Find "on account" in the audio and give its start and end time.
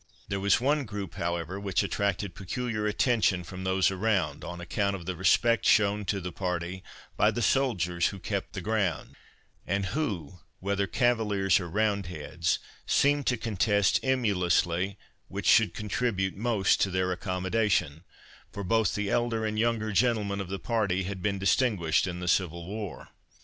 4.43-4.95